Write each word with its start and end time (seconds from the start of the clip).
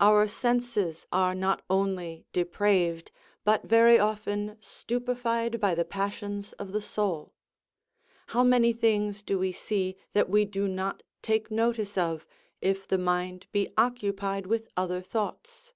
Our 0.00 0.26
senses 0.26 1.06
are 1.12 1.34
not 1.34 1.60
only 1.68 2.24
depraved, 2.32 3.12
but 3.44 3.64
very 3.64 3.98
often 3.98 4.56
stupefied 4.58 5.60
by 5.60 5.74
the 5.74 5.84
passions 5.84 6.54
of 6.54 6.72
the 6.72 6.80
soul; 6.80 7.34
how 8.28 8.42
many 8.42 8.72
things 8.72 9.20
do 9.22 9.38
we 9.38 9.52
see 9.52 9.98
that 10.14 10.30
we 10.30 10.46
do 10.46 10.66
not 10.66 11.02
take 11.20 11.50
notice 11.50 11.98
of, 11.98 12.26
if 12.62 12.88
the 12.88 12.96
mind 12.96 13.48
be 13.52 13.68
occupied 13.76 14.46
with 14.46 14.66
other 14.78 15.02
thoughts? 15.02 15.74